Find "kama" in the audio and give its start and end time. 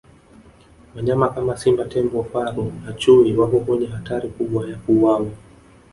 1.33-1.57